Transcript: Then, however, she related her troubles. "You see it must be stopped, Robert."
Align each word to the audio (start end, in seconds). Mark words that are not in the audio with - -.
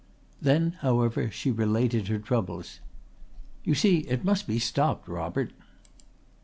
Then, 0.41 0.77
however, 0.79 1.29
she 1.29 1.51
related 1.51 2.07
her 2.07 2.17
troubles. 2.17 2.79
"You 3.63 3.75
see 3.75 3.97
it 3.99 4.25
must 4.25 4.47
be 4.47 4.57
stopped, 4.57 5.07
Robert." 5.07 5.51